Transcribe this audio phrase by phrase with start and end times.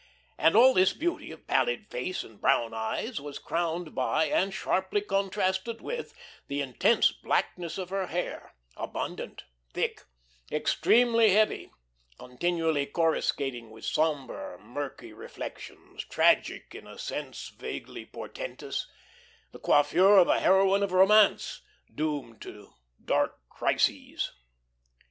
[0.39, 4.99] And all this beauty of pallid face and brown eyes was crowned by, and sharply
[5.01, 6.15] contrasted with,
[6.47, 9.43] the intense blackness of her hair, abundant,
[9.75, 10.01] thick,
[10.51, 11.69] extremely heavy,
[12.17, 18.87] continually coruscating with sombre, murky reflections, tragic, in a sense vaguely portentous,
[19.51, 21.61] the coiffure of a heroine of romance,
[21.93, 22.73] doomed to
[23.05, 24.31] dark crises.